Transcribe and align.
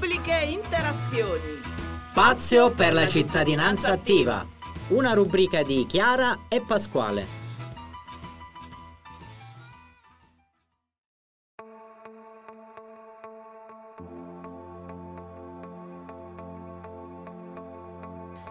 Pubbliche 0.00 0.46
Interazioni. 0.48 1.60
Spazio 2.10 2.70
per 2.70 2.94
la 2.94 3.06
cittadinanza 3.06 3.92
attiva. 3.92 4.46
Una 4.88 5.12
rubrica 5.12 5.62
di 5.62 5.84
Chiara 5.84 6.46
e 6.48 6.62
Pasquale. 6.62 7.26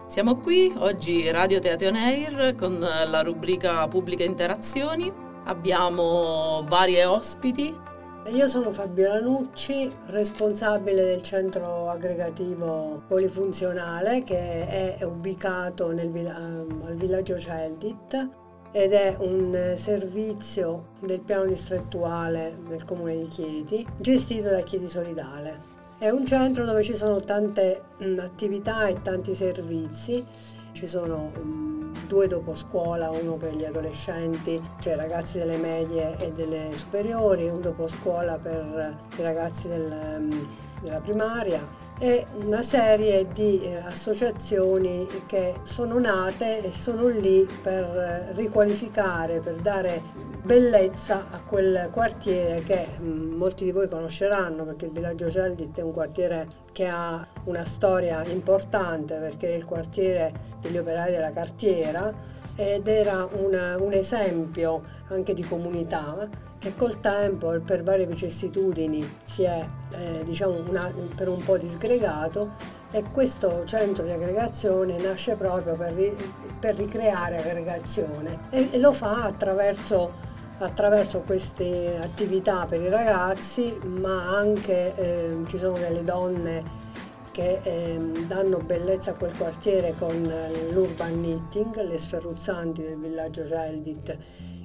Siamo 0.06 0.36
qui 0.36 0.72
oggi 0.78 1.28
Radio 1.32 1.58
Teatro 1.58 1.88
Air 1.88 2.54
con 2.54 2.78
la 2.78 3.22
rubrica 3.22 3.88
Pubbliche 3.88 4.22
Interazioni. 4.22 5.12
Abbiamo 5.46 6.64
varie 6.68 7.04
ospiti. 7.06 7.88
Io 8.26 8.46
sono 8.48 8.70
Fabiola 8.70 9.18
Nucci, 9.18 9.90
responsabile 10.08 11.04
del 11.04 11.22
centro 11.22 11.88
aggregativo 11.88 13.02
polifunzionale 13.06 14.22
che 14.24 14.96
è 14.98 15.02
ubicato 15.04 15.90
nel, 15.90 16.14
al 16.26 16.94
villaggio 16.96 17.38
Celdit 17.38 18.28
ed 18.72 18.92
è 18.92 19.16
un 19.18 19.72
servizio 19.76 20.90
del 21.00 21.20
piano 21.20 21.46
distrettuale 21.46 22.56
del 22.68 22.84
comune 22.84 23.16
di 23.16 23.28
Chieti 23.28 23.86
gestito 23.98 24.50
da 24.50 24.60
Chieti 24.60 24.86
Solidale. 24.86 25.78
È 25.98 26.10
un 26.10 26.24
centro 26.26 26.66
dove 26.66 26.82
ci 26.82 26.94
sono 26.94 27.20
tante 27.20 27.82
attività 28.18 28.86
e 28.86 29.00
tanti 29.00 29.34
servizi. 29.34 30.24
Ci 30.72 30.86
sono 30.86 31.79
due 32.10 32.26
dopo 32.26 32.56
scuola, 32.56 33.08
uno 33.08 33.34
per 33.34 33.54
gli 33.54 33.64
adolescenti, 33.64 34.60
cioè 34.80 34.96
ragazzi 34.96 35.38
delle 35.38 35.56
medie 35.56 36.16
e 36.18 36.32
delle 36.32 36.70
superiori, 36.74 37.48
un 37.48 37.60
dopo 37.60 37.86
scuola 37.86 38.36
per 38.36 38.96
i 39.16 39.22
ragazzi 39.22 39.68
del, 39.68 40.18
mh, 40.18 40.46
della 40.82 40.98
primaria 40.98 41.79
e 42.02 42.26
una 42.42 42.62
serie 42.62 43.28
di 43.30 43.60
eh, 43.60 43.76
associazioni 43.76 45.06
che 45.26 45.56
sono 45.64 45.98
nate 45.98 46.64
e 46.64 46.72
sono 46.72 47.08
lì 47.08 47.46
per 47.62 48.32
riqualificare, 48.34 49.40
per 49.40 49.56
dare 49.56 50.02
bellezza 50.42 51.26
a 51.30 51.38
quel 51.46 51.90
quartiere 51.92 52.62
che 52.62 52.86
mm, 52.98 53.34
molti 53.34 53.64
di 53.64 53.70
voi 53.70 53.86
conosceranno 53.86 54.64
perché 54.64 54.86
il 54.86 54.92
villaggio 54.92 55.30
Celdit 55.30 55.78
è 55.78 55.82
un 55.82 55.92
quartiere 55.92 56.48
che 56.72 56.86
ha 56.86 57.26
una 57.44 57.66
storia 57.66 58.24
importante 58.24 59.16
perché 59.16 59.50
è 59.50 59.54
il 59.54 59.66
quartiere 59.66 60.32
degli 60.58 60.78
operai 60.78 61.10
della 61.10 61.32
cartiera 61.32 62.10
ed 62.56 62.88
era 62.88 63.28
una, 63.30 63.76
un 63.78 63.92
esempio 63.92 64.82
anche 65.08 65.34
di 65.34 65.42
comunità 65.42 66.48
che 66.60 66.76
col 66.76 67.00
tempo 67.00 67.54
e 67.54 67.60
per 67.60 67.82
varie 67.82 68.06
vicissitudini 68.06 69.16
si 69.24 69.44
è 69.44 69.66
eh, 69.92 70.22
diciamo 70.24 70.62
una, 70.68 70.92
per 71.16 71.28
un 71.28 71.42
po' 71.42 71.56
disgregato 71.56 72.52
e 72.90 73.02
questo 73.10 73.64
centro 73.64 74.04
di 74.04 74.10
aggregazione 74.10 74.98
nasce 74.98 75.36
proprio 75.36 75.74
per, 75.74 75.94
ri, 75.94 76.14
per 76.58 76.76
ricreare 76.76 77.38
aggregazione 77.38 78.40
e, 78.50 78.68
e 78.72 78.78
lo 78.78 78.92
fa 78.92 79.24
attraverso 79.24 80.28
attraverso 80.58 81.20
queste 81.20 81.98
attività 82.02 82.66
per 82.66 82.82
i 82.82 82.90
ragazzi, 82.90 83.78
ma 83.82 84.36
anche 84.36 84.94
eh, 84.94 85.36
ci 85.46 85.56
sono 85.56 85.78
delle 85.78 86.04
donne 86.04 86.88
che 87.30 87.60
eh, 87.62 87.96
danno 88.26 88.58
bellezza 88.58 89.12
a 89.12 89.14
quel 89.14 89.34
quartiere 89.34 89.94
con 89.98 90.30
l'urban 90.70 91.12
knitting, 91.12 91.80
le 91.82 91.98
sferruzzanti 91.98 92.82
del 92.82 92.98
villaggio 92.98 93.46
Celdit, 93.46 94.18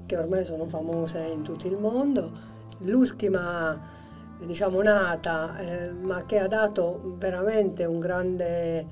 che 0.06 0.18
ormai 0.18 0.46
sono 0.46 0.66
famose 0.66 1.20
in 1.20 1.42
tutto 1.42 1.68
il 1.68 1.80
mondo. 1.80 2.32
L'ultima 2.80 3.80
diciamo 4.40 4.82
nata, 4.82 5.58
eh, 5.58 5.92
ma 5.92 6.26
che 6.26 6.40
ha 6.40 6.48
dato 6.48 7.16
veramente 7.18 7.86
un 7.86 8.00
grande 8.00 8.86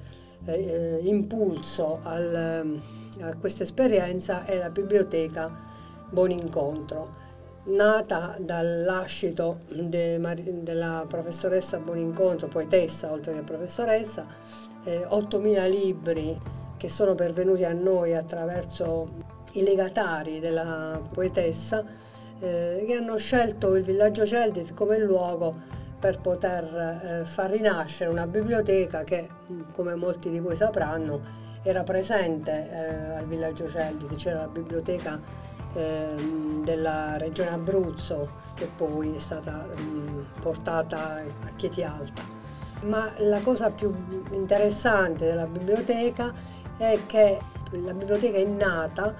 eh, 0.46 1.00
impulso 1.02 2.00
al, 2.04 2.80
a 3.22 3.36
questa 3.36 3.64
esperienza 3.64 4.46
è 4.46 4.58
la 4.58 4.70
biblioteca 4.70 5.52
Buon 6.10 6.32
Incontro, 6.32 7.22
nata 7.66 8.36
dall'ascito 8.40 9.60
de 9.70 10.20
della 10.62 11.06
professoressa 11.08 11.78
Buonincontro, 11.78 12.48
poetessa 12.48 13.12
oltre 13.12 13.34
che 13.34 13.42
professoressa, 13.42 14.26
eh, 14.84 15.08
8.000 15.10 15.70
libri 15.70 16.40
che 16.78 16.90
sono 16.90 17.16
pervenuti 17.16 17.64
a 17.64 17.72
noi 17.72 18.14
attraverso 18.16 19.32
i 19.54 19.64
legatari 19.64 20.40
della 20.40 21.00
poetessa 21.12 21.84
eh, 22.40 22.84
che 22.86 22.94
hanno 22.94 23.18
scelto 23.18 23.76
il 23.76 23.84
villaggio 23.84 24.26
Celdit 24.26 24.74
come 24.74 25.00
luogo 25.00 25.54
per 26.00 26.20
poter 26.20 27.22
eh, 27.22 27.26
far 27.26 27.52
rinascere 27.52 28.10
una 28.10 28.28
biblioteca 28.28 29.04
che, 29.04 29.30
come 29.74 29.96
molti 29.96 30.30
di 30.30 30.40
voi 30.40 30.56
sapranno, 30.56 31.42
era 31.64 31.84
presente 31.84 32.70
eh, 32.70 33.16
al 33.16 33.26
villaggio 33.26 33.70
Celdit, 33.70 34.16
c'era 34.16 34.42
la 34.42 34.48
biblioteca 34.48 35.20
Ehm, 35.76 36.64
della 36.64 37.18
regione 37.18 37.50
Abruzzo 37.50 38.30
che 38.54 38.70
poi 38.74 39.16
è 39.16 39.20
stata 39.20 39.66
mh, 39.76 40.40
portata 40.40 41.16
a 41.16 41.50
Chieti 41.56 41.82
Alta. 41.84 42.22
Ma 42.84 43.12
la 43.18 43.40
cosa 43.40 43.72
più 43.72 43.94
interessante 44.32 45.26
della 45.26 45.48
biblioteca 45.48 46.32
è 46.78 47.00
che 47.08 47.40
la 47.82 47.94
biblioteca 47.94 48.38
è 48.38 48.46
nata 48.46 49.16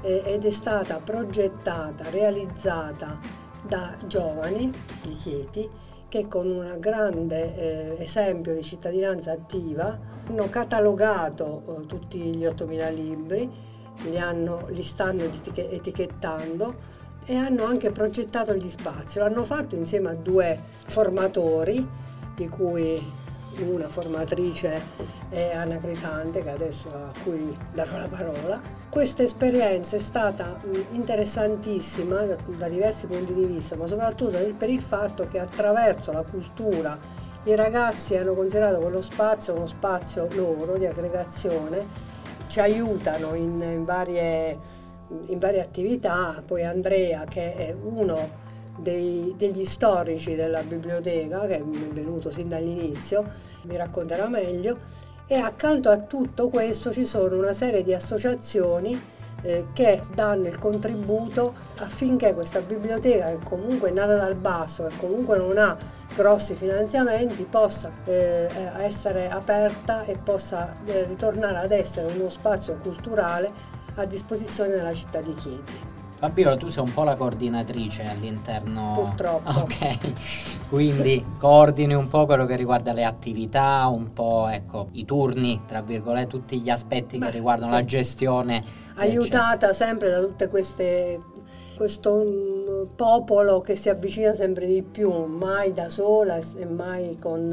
eh, 0.00 0.22
ed 0.24 0.44
è 0.44 0.50
stata 0.50 0.98
progettata, 0.98 2.10
realizzata 2.10 3.18
da 3.66 3.96
giovani 4.06 4.70
di 5.02 5.14
Chieti 5.14 5.68
che 6.08 6.28
con 6.28 6.46
un 6.46 6.76
grande 6.78 7.56
eh, 7.56 8.02
esempio 8.02 8.54
di 8.54 8.62
cittadinanza 8.62 9.32
attiva 9.32 9.98
hanno 10.28 10.48
catalogato 10.48 11.80
eh, 11.82 11.86
tutti 11.86 12.18
gli 12.18 12.44
8.000 12.44 12.94
libri 12.94 13.50
li, 14.02 14.18
hanno, 14.18 14.66
li 14.68 14.82
stanno 14.82 15.22
etichettando 15.54 17.02
e 17.24 17.36
hanno 17.36 17.64
anche 17.64 17.90
progettato 17.90 18.54
gli 18.54 18.68
spazi. 18.68 19.18
L'hanno 19.18 19.44
fatto 19.44 19.76
insieme 19.76 20.10
a 20.10 20.14
due 20.14 20.58
formatori, 20.86 21.86
di 22.34 22.48
cui 22.48 23.02
una 23.62 23.88
formatrice 23.88 24.82
è 25.28 25.52
Anna 25.54 25.78
Crisante, 25.78 26.42
che 26.42 26.50
adesso 26.50 26.88
a 26.88 27.12
cui 27.22 27.56
darò 27.72 27.96
la 27.96 28.08
parola. 28.08 28.60
Questa 28.88 29.22
esperienza 29.22 29.96
è 29.96 29.98
stata 29.98 30.60
interessantissima 30.92 32.22
da, 32.22 32.36
da 32.56 32.68
diversi 32.68 33.06
punti 33.06 33.34
di 33.34 33.44
vista, 33.44 33.76
ma 33.76 33.86
soprattutto 33.86 34.38
per 34.56 34.70
il 34.70 34.80
fatto 34.80 35.26
che 35.28 35.38
attraverso 35.38 36.12
la 36.12 36.22
cultura 36.22 36.98
i 37.44 37.54
ragazzi 37.54 38.16
hanno 38.16 38.32
considerato 38.32 38.78
quello 38.80 39.02
spazio 39.02 39.54
uno 39.54 39.66
spazio 39.66 40.28
loro 40.32 40.78
di 40.78 40.86
aggregazione 40.86 41.86
ci 42.46 42.60
aiutano 42.60 43.34
in, 43.34 43.60
in, 43.60 43.84
varie, 43.84 44.58
in, 45.26 45.38
varie, 45.38 45.60
attività, 45.60 46.42
poi 46.44 46.64
Andrea 46.64 47.24
che 47.24 47.54
è 47.54 47.74
uno 47.78 48.42
dei, 48.76 49.34
degli 49.36 49.64
storici 49.64 50.34
della 50.34 50.62
biblioteca, 50.62 51.46
che 51.46 51.58
è 51.58 51.62
venuto 51.62 52.30
sin 52.30 52.48
dall'inizio, 52.48 53.24
mi 53.62 53.76
racconterà 53.76 54.26
meglio, 54.28 54.78
e 55.26 55.36
accanto 55.36 55.90
a 55.90 55.98
tutto 55.98 56.48
questo 56.48 56.92
ci 56.92 57.06
sono 57.06 57.38
una 57.38 57.54
serie 57.54 57.82
di 57.82 57.94
associazioni 57.94 59.12
eh, 59.42 59.66
che 59.72 60.00
danno 60.14 60.46
il 60.48 60.58
contributo 60.58 61.54
affinché 61.78 62.34
questa 62.34 62.60
biblioteca, 62.60 63.28
che 63.28 63.38
comunque 63.44 63.90
è 63.90 63.92
nata 63.92 64.16
dal 64.16 64.34
basso, 64.34 64.84
che 64.84 64.96
comunque 64.96 65.36
non 65.36 65.56
ha 65.58 65.76
grossi 66.14 66.54
finanziamenti 66.54 67.42
possa 67.44 67.90
eh, 68.04 68.48
essere 68.78 69.28
aperta 69.28 70.04
e 70.04 70.16
possa 70.16 70.74
eh, 70.84 71.04
ritornare 71.04 71.58
ad 71.58 71.72
essere 71.72 72.12
uno 72.12 72.28
spazio 72.28 72.78
culturale 72.82 73.50
a 73.96 74.04
disposizione 74.04 74.74
della 74.74 74.92
città 74.92 75.20
di 75.20 75.34
Chieti. 75.34 76.02
Fabiola, 76.24 76.56
tu 76.56 76.70
sei 76.70 76.82
un 76.82 76.94
po' 76.94 77.02
la 77.02 77.16
coordinatrice 77.16 78.06
all'interno. 78.06 78.92
Purtroppo. 78.94 79.50
Ok, 79.60 79.98
quindi 80.70 81.22
coordini 81.38 81.92
un 81.92 82.08
po' 82.08 82.24
quello 82.24 82.46
che 82.46 82.56
riguarda 82.56 82.94
le 82.94 83.04
attività, 83.04 83.86
un 83.94 84.10
po' 84.14 84.48
ecco, 84.48 84.88
i 84.92 85.04
turni, 85.04 85.60
tra 85.66 85.82
virgolette, 85.82 86.28
tutti 86.28 86.60
gli 86.60 86.70
aspetti 86.70 87.18
Beh, 87.18 87.26
che 87.26 87.32
riguardano 87.32 87.72
sì. 87.72 87.78
la 87.78 87.84
gestione. 87.84 88.64
Aiutata 88.94 89.66
eccetera. 89.66 89.72
sempre 89.74 90.10
da 90.10 90.20
tutte 90.20 90.48
queste 90.48 91.20
questo 91.76 92.24
mm, 92.24 92.94
popolo 92.96 93.60
che 93.60 93.76
si 93.76 93.90
avvicina 93.90 94.32
sempre 94.32 94.66
di 94.66 94.82
più, 94.82 95.26
mai 95.26 95.74
da 95.74 95.90
sola 95.90 96.38
e 96.38 96.64
mai 96.64 97.18
con 97.18 97.50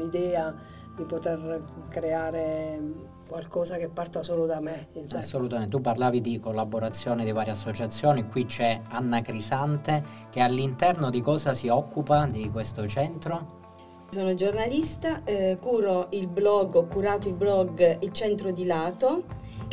l'idea 0.00 0.54
di 0.96 1.02
poter 1.02 1.62
creare 1.90 2.80
qualcosa 3.26 3.76
che 3.76 3.88
parta 3.88 4.22
solo 4.22 4.46
da 4.46 4.60
me. 4.60 4.88
Insomma. 4.92 5.20
Assolutamente, 5.20 5.70
tu 5.70 5.80
parlavi 5.80 6.20
di 6.20 6.38
collaborazione 6.38 7.24
di 7.24 7.32
varie 7.32 7.52
associazioni, 7.52 8.26
qui 8.28 8.46
c'è 8.46 8.80
Anna 8.88 9.20
Crisante 9.20 10.02
che 10.30 10.40
all'interno 10.40 11.10
di 11.10 11.20
cosa 11.20 11.54
si 11.54 11.68
occupa 11.68 12.26
di 12.26 12.50
questo 12.50 12.86
centro? 12.86 13.62
Sono 14.10 14.34
giornalista, 14.34 15.24
eh, 15.24 15.58
curo 15.60 16.06
il 16.10 16.28
blog, 16.28 16.76
ho 16.76 16.86
curato 16.86 17.26
il 17.26 17.34
blog 17.34 17.98
Il 18.02 18.12
Centro 18.12 18.52
di 18.52 18.64
Lato 18.64 19.24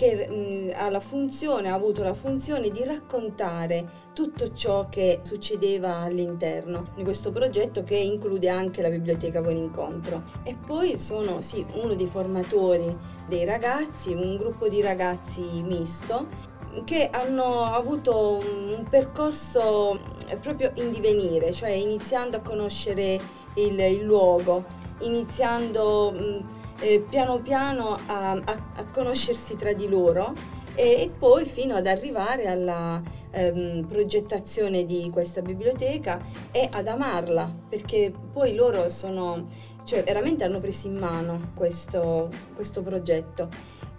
che 0.01 0.27
mh, 0.27 0.71
ha 0.73 0.99
funzione, 0.99 1.69
ha 1.69 1.75
avuto 1.75 2.01
la 2.01 2.15
funzione 2.15 2.71
di 2.71 2.83
raccontare 2.83 4.09
tutto 4.13 4.51
ciò 4.51 4.89
che 4.89 5.19
succedeva 5.21 5.97
all'interno 5.97 6.87
di 6.95 7.03
questo 7.03 7.31
progetto 7.31 7.83
che 7.83 7.97
include 7.97 8.49
anche 8.49 8.81
la 8.81 8.89
biblioteca 8.89 9.43
Buon 9.43 9.57
Incontro. 9.57 10.23
E 10.41 10.55
poi 10.55 10.97
sono 10.97 11.41
sì, 11.41 11.63
uno 11.73 11.93
dei 11.93 12.07
formatori 12.07 12.97
dei 13.27 13.45
ragazzi, 13.45 14.11
un 14.11 14.37
gruppo 14.37 14.67
di 14.67 14.81
ragazzi 14.81 15.43
misto 15.61 16.49
che 16.83 17.09
hanno 17.11 17.65
avuto 17.65 18.39
un 18.39 18.83
percorso 18.89 19.99
proprio 20.41 20.71
in 20.75 20.89
divenire, 20.89 21.51
cioè 21.51 21.69
iniziando 21.69 22.37
a 22.37 22.39
conoscere 22.39 23.19
il, 23.55 23.79
il 23.79 24.01
luogo, 24.01 24.63
iniziando 25.01 26.11
mh, 26.11 26.60
eh, 26.81 26.99
piano 26.99 27.39
piano 27.39 27.97
a, 28.07 28.31
a, 28.31 28.41
a, 28.75 28.85
conoscersi 28.91 29.55
tra 29.55 29.71
di 29.73 29.87
loro 29.87 30.33
e, 30.75 31.03
e 31.03 31.11
poi 31.17 31.45
fino 31.45 31.75
ad 31.75 31.87
arrivare 31.87 32.47
alla 32.47 33.01
ehm, 33.31 33.85
progettazione 33.87 34.85
di 34.85 35.09
questa 35.11 35.41
biblioteca 35.41 36.19
e 36.51 36.67
ad 36.71 36.87
amarla, 36.87 37.53
perché 37.69 38.11
poi 38.33 38.55
loro 38.55 38.89
sono, 38.89 39.47
cioè 39.85 40.03
veramente 40.03 40.43
hanno 40.43 40.59
preso 40.59 40.87
in 40.87 40.97
mano 40.97 41.51
questo, 41.55 42.29
questo 42.53 42.81
progetto 42.81 43.47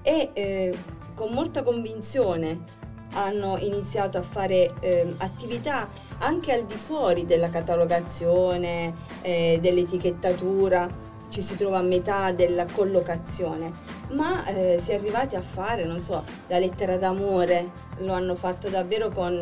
e 0.03 0.31
eh, 0.33 0.77
con 1.15 1.33
molta 1.33 1.63
convinzione 1.63 2.81
hanno 3.15 3.59
iniziato 3.59 4.19
a 4.19 4.23
fare 4.23 4.71
eh, 4.81 5.15
attività 5.19 5.87
anche 6.19 6.53
al 6.53 6.65
di 6.65 6.75
fuori 6.75 7.27
della 7.27 7.51
catalogazione, 7.51 8.95
eh, 9.21 9.59
dell'etichettatura, 9.61 10.89
ci 11.33 11.41
si 11.41 11.57
trova 11.57 11.79
a 11.79 11.83
metà 11.83 12.31
della 12.31 12.67
collocazione, 12.67 13.73
ma 14.11 14.45
eh, 14.45 14.79
si 14.79 14.91
è 14.91 14.97
arrivati 14.97 15.35
a 15.35 15.41
fare, 15.41 15.87
non 15.87 15.99
so, 15.99 16.23
la 16.49 16.59
lettera 16.59 16.99
d'amore, 16.99 17.71
lo 18.01 18.13
hanno 18.13 18.35
fatto 18.35 18.69
davvero 18.69 19.09
con, 19.09 19.41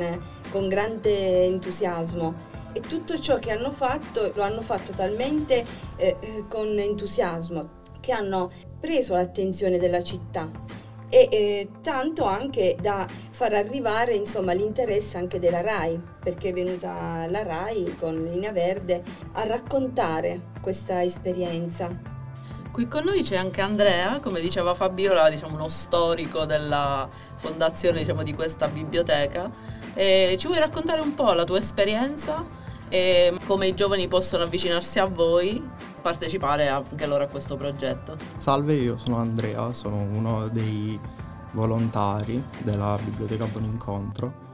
con 0.52 0.68
grande 0.68 1.44
entusiasmo. 1.44 2.48
E 2.72 2.80
tutto 2.80 3.18
ciò 3.18 3.40
che 3.40 3.50
hanno 3.50 3.72
fatto 3.72 4.30
lo 4.32 4.42
hanno 4.42 4.60
fatto 4.60 4.92
talmente 4.92 5.64
eh, 5.96 6.16
eh 6.20 6.44
con 6.46 6.78
entusiasmo 6.78 7.78
che 7.98 8.12
hanno 8.12 8.52
preso 8.78 9.14
l'attenzione 9.14 9.78
della 9.78 10.04
città 10.04 10.48
e 11.10 11.28
eh, 11.30 11.68
tanto 11.82 12.24
anche 12.24 12.76
da 12.80 13.06
far 13.30 13.52
arrivare 13.52 14.14
insomma, 14.14 14.52
l'interesse 14.52 15.18
anche 15.18 15.38
della 15.38 15.60
RAI, 15.60 16.00
perché 16.22 16.50
è 16.50 16.52
venuta 16.52 17.26
la 17.28 17.42
RAI 17.42 17.96
con 17.98 18.22
Linea 18.22 18.52
Verde 18.52 19.02
a 19.32 19.44
raccontare 19.44 20.52
questa 20.62 21.02
esperienza. 21.02 22.18
Qui 22.72 22.86
con 22.86 23.02
noi 23.02 23.24
c'è 23.24 23.36
anche 23.36 23.60
Andrea, 23.60 24.20
come 24.20 24.40
diceva 24.40 24.74
Fabiola, 24.74 25.28
diciamo 25.28 25.56
uno 25.56 25.68
storico 25.68 26.44
della 26.44 27.08
fondazione 27.34 27.98
diciamo, 27.98 28.22
di 28.22 28.32
questa 28.32 28.68
biblioteca. 28.68 29.50
E 29.92 30.36
ci 30.38 30.46
vuoi 30.46 30.60
raccontare 30.60 31.00
un 31.00 31.14
po' 31.14 31.32
la 31.32 31.42
tua 31.42 31.58
esperienza 31.58 32.46
e 32.90 33.32
come 33.46 33.68
i 33.68 33.74
giovani 33.74 34.08
possono 34.08 34.42
avvicinarsi 34.42 34.98
a 34.98 35.06
voi 35.06 35.66
partecipare 36.02 36.68
anche 36.68 37.06
loro 37.06 37.24
a 37.24 37.28
questo 37.28 37.56
progetto. 37.56 38.16
Salve, 38.36 38.74
io 38.74 38.98
sono 38.98 39.16
Andrea, 39.16 39.72
sono 39.72 39.96
uno 39.96 40.48
dei 40.48 40.98
volontari 41.52 42.42
della 42.58 42.98
Biblioteca 43.02 43.46
Buon 43.46 43.64
Incontro. 43.64 44.48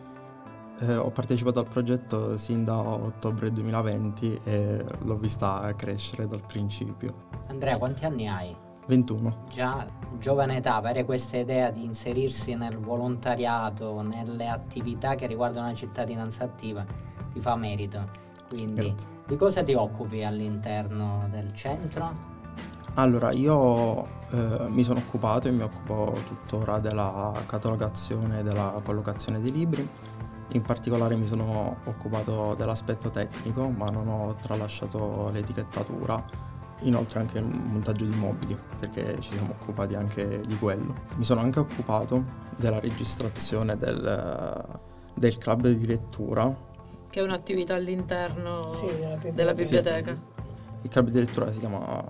Eh, 0.81 0.95
ho 0.95 1.11
partecipato 1.11 1.59
al 1.59 1.67
progetto 1.67 2.37
sin 2.37 2.63
da 2.63 2.79
ottobre 2.79 3.51
2020 3.51 4.41
e 4.45 4.85
l'ho 5.05 5.17
vista 5.17 5.73
crescere 5.75 6.29
dal 6.29 6.45
principio. 6.47 7.29
Andrea, 7.49 7.79
quanti 7.79 8.05
anni 8.05 8.29
hai? 8.29 8.55
21. 8.87 9.47
Già 9.49 9.87
giovane 10.19 10.59
età, 10.59 10.77
avere 10.77 11.05
questa 11.05 11.39
idea 11.39 11.71
di 11.71 11.83
inserirsi 11.83 12.55
nel 12.55 12.79
volontariato, 12.79 14.01
nelle 14.03 14.49
attività 14.49 15.15
che 15.15 15.27
riguardano 15.27 15.69
la 15.69 15.75
cittadinanza 15.75 16.45
attiva, 16.45 16.85
ti 17.33 17.41
fa 17.41 17.57
merito. 17.57 18.25
Quindi, 18.49 18.89
Grazie. 18.89 19.09
di 19.27 19.37
cosa 19.37 19.63
ti 19.63 19.75
occupi 19.75 20.23
all'interno 20.23 21.29
del 21.31 21.53
centro? 21.53 22.35
Allora, 22.95 23.31
io 23.33 24.05
eh, 24.31 24.69
mi 24.69 24.83
sono 24.83 25.01
occupato 25.01 25.49
e 25.49 25.51
mi 25.51 25.63
occupo 25.63 26.17
tuttora 26.27 26.79
della 26.79 27.33
catalogazione 27.47 28.41
e 28.41 28.43
della 28.43 28.81
collocazione 28.83 29.41
dei 29.41 29.53
libri. 29.53 29.87
In 30.53 30.63
particolare 30.63 31.17
mi 31.17 31.27
sono 31.27 31.77
occupato 31.85 32.55
dell'aspetto 32.57 33.11
tecnico, 33.11 33.69
ma 33.69 33.87
non 33.87 34.09
ho 34.09 34.35
tralasciato 34.41 35.29
l'etichettatura, 35.33 36.25
inoltre 36.83 37.19
anche 37.19 37.39
il 37.39 37.45
montaggio 37.45 38.05
di 38.05 38.17
mobili, 38.17 38.57
perché 38.79 39.21
ci 39.21 39.33
siamo 39.35 39.55
occupati 39.59 39.95
anche 39.95 40.41
di 40.47 40.57
quello. 40.57 40.95
Mi 41.17 41.25
sono 41.25 41.41
anche 41.41 41.59
occupato 41.59 42.25
della 42.57 42.81
registrazione 42.81 43.77
del, 43.77 44.79
del 45.15 45.37
club 45.37 45.69
di 45.69 45.87
lettura 45.87 46.66
che 47.17 47.23
è 47.23 47.25
un'attività 47.25 47.77
all'interno 47.77 48.69
sì, 48.69 48.85
della 48.85 49.15
biblioteca. 49.17 49.33
Della 49.33 49.55
biblioteca. 49.55 50.13
Sì. 50.13 50.43
Il 50.83 50.91
club 50.91 51.09
di 51.09 51.19
lettura 51.19 51.51
si 51.51 51.61
chiama 51.61 52.05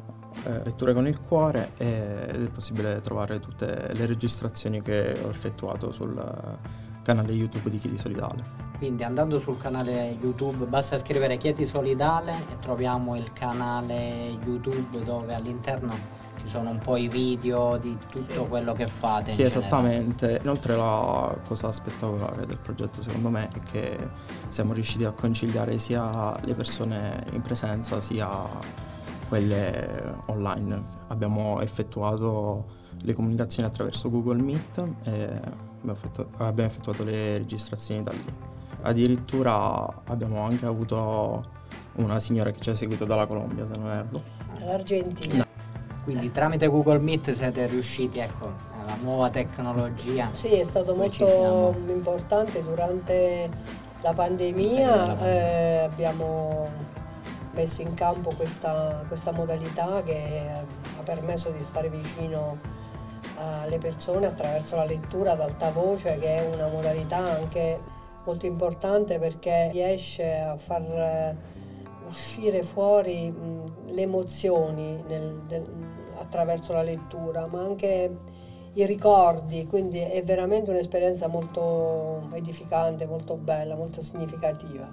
eh, 0.46 0.64
Letture 0.64 0.94
con 0.94 1.06
il 1.06 1.20
cuore 1.20 1.70
ed 1.76 2.42
è 2.42 2.48
possibile 2.52 3.00
trovare 3.02 3.38
tutte 3.38 3.90
le 3.92 4.04
registrazioni 4.04 4.82
che 4.82 5.16
ho 5.22 5.28
effettuato 5.30 5.92
sul 5.92 6.58
canale 7.04 7.32
YouTube 7.32 7.70
di 7.70 7.78
Chiedi 7.78 7.98
Solidale. 7.98 8.42
Quindi 8.78 9.04
andando 9.04 9.38
sul 9.38 9.56
canale 9.58 10.16
YouTube 10.20 10.64
basta 10.64 10.98
scrivere 10.98 11.36
Chieti 11.36 11.64
Solidale 11.64 12.32
e 12.50 12.58
troviamo 12.58 13.16
il 13.16 13.32
canale 13.32 14.36
YouTube 14.44 15.04
dove 15.04 15.34
all'interno 15.34 16.15
ci 16.46 16.52
sono 16.52 16.70
un 16.70 16.78
po' 16.78 16.96
i 16.96 17.08
video 17.08 17.76
di 17.76 17.98
tutto 18.08 18.42
sì. 18.42 18.48
quello 18.48 18.72
che 18.72 18.86
fate. 18.86 19.32
Sì, 19.32 19.42
esattamente. 19.42 20.38
Inoltre 20.40 20.76
la 20.76 21.36
cosa 21.46 21.72
spettacolare 21.72 22.46
del 22.46 22.58
progetto 22.58 23.02
secondo 23.02 23.28
me 23.28 23.48
è 23.52 23.58
che 23.58 23.98
siamo 24.48 24.72
riusciti 24.72 25.04
a 25.04 25.10
conciliare 25.10 25.78
sia 25.78 26.32
le 26.42 26.54
persone 26.54 27.26
in 27.32 27.42
presenza 27.42 28.00
sia 28.00 28.28
quelle 29.28 30.14
online. 30.26 30.82
Abbiamo 31.08 31.60
effettuato 31.60 32.74
le 33.02 33.12
comunicazioni 33.12 33.68
attraverso 33.68 34.08
Google 34.08 34.40
Meet 34.40 34.88
e 35.02 35.40
abbiamo 36.38 36.68
effettuato 36.68 37.02
le 37.02 37.38
registrazioni 37.38 38.04
da 38.04 38.12
lì. 38.12 38.24
Addirittura 38.82 40.02
abbiamo 40.04 40.42
anche 40.42 40.64
avuto 40.64 41.54
una 41.94 42.20
signora 42.20 42.52
che 42.52 42.60
ci 42.60 42.70
ha 42.70 42.74
seguito 42.74 43.04
dalla 43.04 43.26
Colombia, 43.26 43.66
se 43.66 43.78
non 43.78 43.90
erro. 43.90 44.22
Dall'Argentina. 44.58 45.45
Quindi 46.06 46.30
tramite 46.30 46.68
Google 46.68 46.98
Meet 46.98 47.32
siete 47.32 47.66
riusciti, 47.66 48.20
ecco, 48.20 48.52
alla 48.80 48.96
nuova 49.02 49.28
tecnologia. 49.28 50.30
Sì, 50.32 50.54
è 50.54 50.62
stato 50.62 50.94
molto 50.94 51.74
importante 51.88 52.62
durante 52.62 53.50
la 54.02 54.12
pandemia, 54.12 55.18
eh, 55.20 55.78
abbiamo 55.78 56.68
messo 57.54 57.82
in 57.82 57.94
campo 57.94 58.30
questa, 58.36 59.02
questa 59.08 59.32
modalità 59.32 60.04
che 60.04 60.48
ha 60.96 61.02
permesso 61.02 61.50
di 61.50 61.64
stare 61.64 61.88
vicino 61.88 62.56
alle 63.38 63.78
persone 63.78 64.26
attraverso 64.26 64.76
la 64.76 64.84
lettura 64.84 65.32
ad 65.32 65.40
alta 65.40 65.72
voce, 65.72 66.18
che 66.20 66.36
è 66.36 66.54
una 66.54 66.68
modalità 66.68 67.16
anche 67.16 67.80
molto 68.22 68.46
importante 68.46 69.18
perché 69.18 69.70
riesce 69.72 70.38
a 70.38 70.56
far 70.56 71.34
uscire 72.06 72.62
fuori 72.62 73.34
le 73.86 74.02
emozioni 74.02 75.02
nel, 75.08 75.42
del, 75.48 75.64
attraverso 76.26 76.72
la 76.72 76.82
lettura, 76.82 77.46
ma 77.46 77.60
anche 77.60 78.10
i 78.74 78.84
ricordi, 78.84 79.66
quindi 79.66 79.98
è 79.98 80.22
veramente 80.22 80.70
un'esperienza 80.70 81.28
molto 81.28 82.28
edificante, 82.32 83.06
molto 83.06 83.36
bella, 83.36 83.74
molto 83.74 84.02
significativa. 84.02 84.86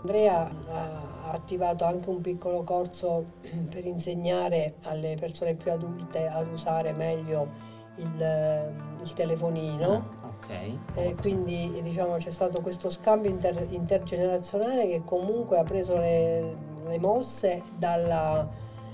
Andrea 0.00 0.50
ha 0.68 1.30
attivato 1.30 1.84
anche 1.84 2.10
un 2.10 2.20
piccolo 2.20 2.62
corso 2.62 3.24
per 3.70 3.86
insegnare 3.86 4.74
alle 4.84 5.16
persone 5.18 5.54
più 5.54 5.70
adulte 5.70 6.26
ad 6.26 6.48
usare 6.52 6.92
meglio 6.92 7.48
il, 7.96 8.72
il 9.00 9.12
telefonino. 9.12 9.92
Ah, 10.20 10.26
okay. 10.26 10.78
E 10.94 11.14
quindi 11.14 11.80
diciamo, 11.82 12.16
c'è 12.16 12.30
stato 12.30 12.60
questo 12.60 12.90
scambio 12.90 13.30
inter, 13.30 13.66
intergenerazionale 13.70 14.88
che 14.88 15.02
comunque 15.04 15.58
ha 15.58 15.62
preso 15.62 15.96
le, 15.96 16.56
le 16.84 16.98
mosse 16.98 17.62
dalla, 17.78 18.46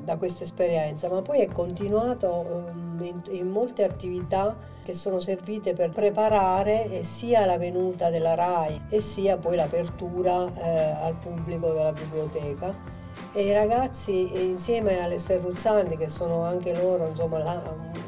da 0.04 0.16
questa 0.16 0.44
esperienza, 0.44 1.08
ma 1.08 1.22
poi 1.22 1.40
è 1.40 1.48
continuato 1.48 2.28
um, 2.28 2.98
in, 3.02 3.22
in, 3.30 3.48
molte 3.48 3.84
attività 3.84 4.56
che 4.82 4.94
sono 4.94 5.20
servite 5.20 5.72
per 5.72 5.90
preparare 5.90 7.02
sia 7.02 7.44
la 7.46 7.58
venuta 7.58 8.10
della 8.10 8.34
RAI 8.34 8.86
e 8.88 9.00
sia 9.00 9.36
poi 9.36 9.56
l'apertura 9.56 10.50
eh, 10.54 10.90
al 11.02 11.14
pubblico 11.14 11.68
della 11.72 11.92
biblioteca. 11.92 12.98
E 13.32 13.42
i 13.42 13.52
ragazzi 13.52 14.48
insieme 14.48 15.02
alle 15.02 15.18
sferruzzanti 15.18 15.96
che 15.96 16.08
sono 16.08 16.42
anche 16.42 16.74
loro 16.74 17.06
insomma, 17.06 17.38
la, 17.38 17.62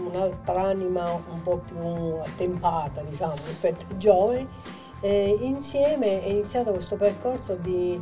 un'altra 0.04 0.62
anima 0.62 1.10
un 1.10 1.42
po' 1.42 1.58
più 1.58 2.16
attempata 2.24 3.02
diciamo, 3.02 3.34
rispetto 3.46 3.84
ai 3.88 3.98
giovani, 3.98 4.48
eh, 5.02 5.36
insieme 5.40 6.22
è 6.22 6.28
iniziato 6.28 6.70
questo 6.70 6.96
percorso 6.96 7.54
di 7.54 8.00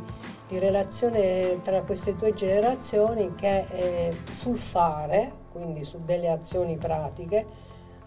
di 0.51 0.59
relazione 0.59 1.61
tra 1.61 1.81
queste 1.83 2.13
due 2.13 2.33
generazioni 2.33 3.35
che 3.35 3.67
eh, 3.71 4.13
sul 4.31 4.57
fare, 4.57 5.31
quindi 5.49 5.85
su 5.85 6.03
delle 6.03 6.27
azioni 6.27 6.75
pratiche, 6.75 7.45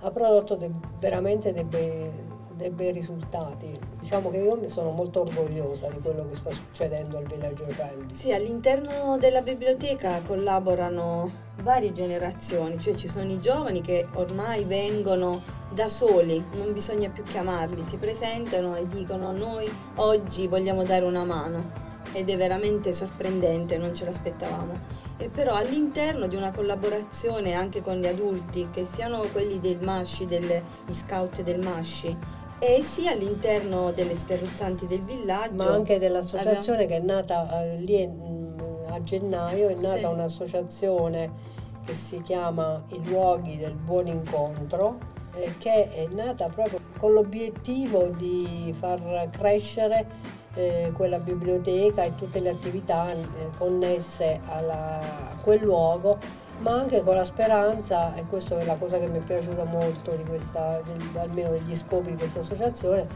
ha 0.00 0.10
prodotto 0.10 0.54
de- 0.54 0.70
veramente 0.98 1.54
dei 1.54 1.64
bei, 1.64 2.10
dei 2.56 2.70
bei 2.70 2.92
risultati. 2.92 3.78
Diciamo 4.00 4.30
che 4.30 4.38
io 4.38 4.68
sono 4.68 4.90
molto 4.90 5.20
orgogliosa 5.22 5.88
di 5.88 6.00
quello 6.00 6.28
che 6.28 6.36
sta 6.36 6.50
succedendo 6.50 7.18
al 7.18 7.24
villaggio 7.24 7.66
Celdi. 7.70 8.14
Sì, 8.14 8.32
all'interno 8.32 9.18
della 9.18 9.42
biblioteca 9.42 10.20
collaborano 10.26 11.42
varie 11.62 11.92
generazioni, 11.92 12.78
cioè 12.78 12.94
ci 12.94 13.08
sono 13.08 13.30
i 13.30 13.40
giovani 13.40 13.80
che 13.80 14.06
ormai 14.14 14.64
vengono 14.64 15.40
da 15.72 15.88
soli, 15.88 16.44
non 16.54 16.72
bisogna 16.72 17.08
più 17.08 17.22
chiamarli, 17.22 17.84
si 17.84 17.96
presentano 17.96 18.76
e 18.76 18.86
dicono 18.86 19.32
noi 19.32 19.70
oggi 19.96 20.46
vogliamo 20.46 20.84
dare 20.84 21.04
una 21.04 21.24
mano 21.24 21.82
ed 22.12 22.30
è 22.30 22.36
veramente 22.36 22.92
sorprendente, 22.92 23.76
non 23.76 23.94
ce 23.94 24.04
l'aspettavamo. 24.04 25.02
E 25.16 25.28
però 25.28 25.54
all'interno 25.54 26.26
di 26.26 26.36
una 26.36 26.50
collaborazione 26.50 27.54
anche 27.54 27.82
con 27.82 27.96
gli 27.96 28.06
adulti, 28.06 28.68
che 28.70 28.84
siano 28.84 29.20
quelli 29.32 29.58
del 29.58 29.78
Masci, 29.80 30.26
degli 30.26 30.60
scout 30.90 31.42
del 31.42 31.60
Masci, 31.60 32.16
e 32.58 32.82
sia 32.82 33.12
all'interno 33.12 33.92
delle 33.92 34.14
sferruzzanti 34.14 34.86
del 34.86 35.02
villaggio. 35.02 35.54
Ma 35.54 35.66
anche 35.66 35.98
dell'associazione 35.98 36.84
abbiamo... 36.84 37.06
che 37.06 37.12
è 37.12 37.14
nata 37.14 37.62
eh, 37.62 37.76
lì 37.78 38.06
mm, 38.06 38.58
a 38.88 39.00
gennaio, 39.00 39.68
è 39.68 39.74
nata 39.74 39.98
sì. 39.98 40.04
un'associazione 40.04 41.52
che 41.84 41.94
si 41.94 42.22
chiama 42.22 42.82
I 42.88 43.04
luoghi 43.04 43.56
del 43.56 43.74
buon 43.74 44.06
incontro, 44.06 44.98
eh, 45.34 45.54
che 45.58 45.90
è 45.90 46.06
nata 46.10 46.48
proprio 46.48 46.80
con 46.98 47.12
l'obiettivo 47.12 48.08
di 48.08 48.74
far 48.78 49.28
crescere 49.30 50.06
eh, 50.54 50.92
quella 50.94 51.18
biblioteca 51.18 52.02
e 52.04 52.14
tutte 52.16 52.40
le 52.40 52.50
attività 52.50 53.10
eh, 53.12 53.50
connesse 53.58 54.40
alla, 54.46 54.98
a 55.00 55.34
quel 55.42 55.60
luogo, 55.60 56.18
ma 56.58 56.72
anche 56.72 57.02
con 57.02 57.14
la 57.14 57.24
speranza, 57.24 58.14
e 58.14 58.24
questa 58.28 58.58
è 58.58 58.64
la 58.64 58.76
cosa 58.76 58.98
che 58.98 59.06
mi 59.06 59.18
è 59.18 59.20
piaciuta 59.20 59.64
molto 59.64 60.12
di 60.12 60.24
questa, 60.24 60.80
del, 60.84 61.00
almeno 61.18 61.50
degli 61.50 61.76
scopi 61.76 62.10
di 62.10 62.16
questa 62.16 62.40
associazione, 62.40 63.06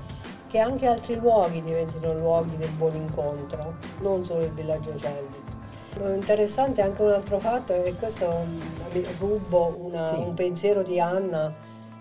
che 0.49 0.59
anche 0.59 0.87
altri 0.87 1.17
luoghi 1.17 1.63
diventino 1.63 2.13
luoghi 2.15 2.57
del 2.57 2.71
buon 2.71 2.95
incontro, 2.97 3.75
non 4.01 4.25
solo 4.25 4.43
il 4.43 4.51
villaggio 4.51 4.97
Celdi. 4.97 5.57
Interessante 6.15 6.81
anche 6.81 7.03
un 7.03 7.11
altro 7.11 7.39
fatto, 7.39 7.73
e 7.73 7.95
questo 7.99 8.45
rubo 9.19 9.77
una, 9.79 10.07
sì. 10.07 10.15
un 10.15 10.35
pensiero 10.35 10.83
di 10.83 11.01
Anna, 11.01 11.53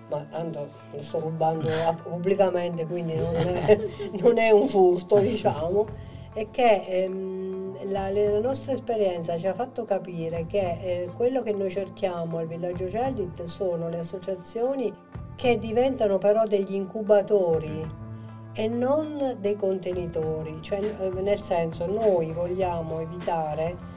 ma 0.10 0.26
tanto 0.30 0.68
lo 0.92 1.02
sto 1.02 1.20
rubando 1.20 1.68
pubblicamente, 2.04 2.86
quindi 2.86 3.16
non 3.16 3.36
è, 3.36 3.80
non 4.22 4.38
è, 4.38 4.52
un 4.52 4.68
furto, 4.68 5.18
diciamo, 5.20 5.86
è 6.34 6.48
che 6.52 6.86
ehm, 6.88 7.47
la, 7.86 8.10
la, 8.10 8.40
nostra 8.40 8.74
esperienza 8.74 9.38
ci 9.38 9.48
ha 9.48 9.54
fatto 9.54 9.86
capire 9.86 10.46
che 10.46 10.60
eh, 10.60 11.10
quello 11.16 11.42
che 11.42 11.54
noi 11.54 11.70
cerchiamo 11.70 12.38
al 12.38 12.48
villaggio 12.48 12.90
Celdit 12.90 13.44
sono 13.44 13.90
le 13.90 14.00
associazioni 14.00 14.94
che 15.36 15.58
diventano 15.60 16.18
però 16.18 16.44
degli 16.46 16.74
incubatori 16.74 18.06
e 18.54 18.68
non 18.68 19.38
dei 19.40 19.56
contenitori, 19.56 20.58
cioè 20.62 20.80
nel 21.22 21.42
senso 21.42 21.86
noi 21.86 22.32
vogliamo 22.32 23.00
evitare 23.00 23.96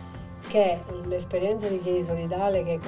che 0.49 0.81
l'esperienza 1.07 1.67
di 1.67 1.81
Chiedi 1.81 2.05
Solidale, 2.05 2.63
che, 2.63 2.79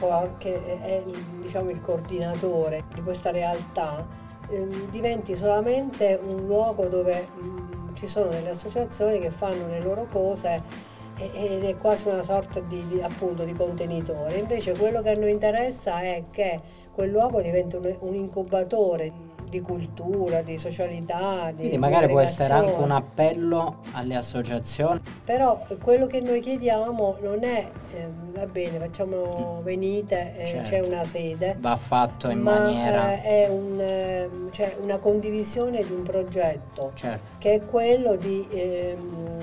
è 0.83 1.03
diciamo, 1.41 1.71
il 1.71 1.81
coordinatore 1.81 2.85
di 2.95 3.03
questa 3.03 3.31
realtà, 3.31 4.07
ehm, 4.51 4.91
diventi 4.91 5.35
solamente 5.35 6.19
un 6.23 6.47
luogo 6.47 6.89
dove 6.89 7.27
mh, 7.35 7.62
ci 7.95 8.07
sono 8.07 8.29
delle 8.29 8.51
associazioni 8.51 9.19
che 9.19 9.31
fanno 9.31 9.67
le 9.69 9.81
loro 9.81 10.07
cose 10.11 10.91
ed 11.17 11.65
è 11.65 11.77
quasi 11.77 12.09
una 12.09 12.23
sorta 12.23 12.61
di, 12.61 12.87
di, 12.89 13.01
appunto, 13.01 13.45
di 13.45 13.53
contenitore. 13.53 14.39
Invece 14.39 14.73
quello 14.77 15.03
che 15.03 15.11
a 15.11 15.15
noi 15.15 15.31
interessa 15.31 16.01
è 16.01 16.25
che 16.31 16.61
quel 16.93 17.11
luogo 17.11 17.41
diventi 17.41 17.77
un, 17.77 17.97
un 18.01 18.15
incubatore 18.15 19.13
di 19.53 19.61
cultura, 19.61 20.41
di 20.41 20.57
socialità. 20.57 21.51
Di 21.51 21.57
Quindi 21.57 21.77
magari 21.77 22.09
può 22.09 22.21
essere 22.21 22.55
anche 22.55 22.73
un 22.73 22.91
appello 22.91 23.81
alle 23.93 24.17
associazioni. 24.17 24.99
Però 25.25 25.63
quello 25.83 26.07
che 26.07 26.23
noi 26.23 26.41
chiediamo 26.41 27.19
non 27.21 27.45
è, 27.45 27.69
eh, 27.93 28.09
va 28.33 28.47
bene, 28.47 28.79
facciamo 28.79 29.59
mm. 29.61 29.63
venite, 29.63 30.35
eh, 30.39 30.47
certo. 30.47 30.71
c'è 30.71 30.87
una 30.87 31.05
sede. 31.05 31.57
Va 31.61 31.77
fatto 31.77 32.31
in 32.31 32.39
ma, 32.41 32.61
maniera... 32.61 33.13
Eh, 33.13 33.23
è 33.23 33.49
un, 33.51 33.79
ehm, 33.79 34.51
cioè 34.53 34.75
una 34.81 34.97
condivisione 34.97 35.85
di 35.85 35.93
un 35.93 36.03
progetto, 36.03 36.93
certo. 36.95 37.33
che 37.37 37.53
è 37.53 37.65
quello 37.67 38.17
di 38.17 38.47
ehm, 38.51 39.41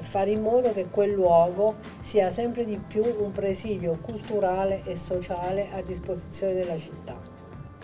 fare 0.00 0.32
in 0.32 0.42
modo 0.42 0.70
che 0.74 0.88
quel 0.90 1.12
luogo 1.12 1.76
sia 2.02 2.28
sempre 2.28 2.66
di 2.66 2.76
più 2.76 3.02
un 3.02 3.32
presidio 3.32 3.96
culturale 4.02 4.82
e 4.84 4.96
sociale 4.96 5.68
a 5.72 5.80
disposizione 5.80 6.52
della 6.52 6.76
città. 6.76 7.25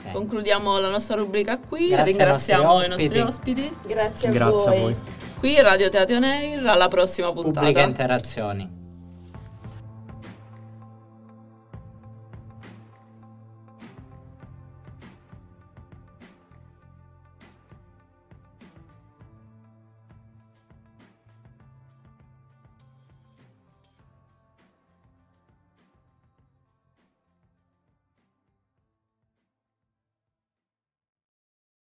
Okay. 0.02 0.12
Concludiamo 0.12 0.80
la 0.80 0.88
nostra 0.88 1.14
rubrica 1.16 1.59
qui, 1.59 1.88
Grazie 1.88 2.04
ringraziamo 2.04 2.82
i 2.82 2.88
nostri 2.88 3.21
ospiti. 3.21 3.76
Grazie 3.87 4.28
a 4.28 4.30
Grazie 4.32 4.66
voi. 4.66 4.76
A 4.76 4.80
voi. 4.80 4.97
Qui 5.38 5.61
Radio 5.61 5.88
Teatro 5.88 6.18
Neir, 6.18 6.66
alla 6.66 6.88
prossima 6.88 7.32
puntata. 7.32 7.66
Pubbliche 7.66 7.80
interazioni. 7.80 8.82